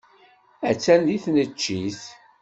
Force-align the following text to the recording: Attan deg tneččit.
Attan 0.69 1.01
deg 1.07 1.21
tneččit. 1.23 2.01